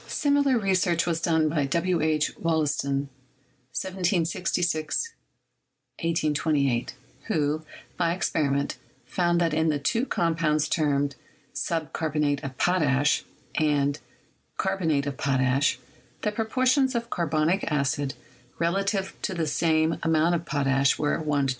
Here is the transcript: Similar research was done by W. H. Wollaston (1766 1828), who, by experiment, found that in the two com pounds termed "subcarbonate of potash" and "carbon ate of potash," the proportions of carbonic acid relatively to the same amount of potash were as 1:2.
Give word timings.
Similar 0.07 0.57
research 0.57 1.05
was 1.05 1.21
done 1.21 1.47
by 1.49 1.65
W. 1.67 2.01
H. 2.01 2.31
Wollaston 2.37 3.09
(1766 3.71 5.13
1828), 5.99 6.93
who, 7.27 7.63
by 7.97 8.11
experiment, 8.13 8.77
found 9.05 9.39
that 9.39 9.53
in 9.53 9.69
the 9.69 9.77
two 9.79 10.05
com 10.07 10.35
pounds 10.35 10.67
termed 10.67 11.15
"subcarbonate 11.53 12.43
of 12.43 12.57
potash" 12.57 13.23
and 13.55 13.99
"carbon 14.57 14.89
ate 14.91 15.05
of 15.05 15.17
potash," 15.17 15.77
the 16.23 16.31
proportions 16.31 16.95
of 16.95 17.09
carbonic 17.11 17.63
acid 17.71 18.13
relatively 18.59 19.11
to 19.21 19.33
the 19.35 19.45
same 19.47 19.97
amount 20.03 20.33
of 20.35 20.45
potash 20.45 20.97
were 20.97 21.15
as 21.19 21.25
1:2. 21.27 21.49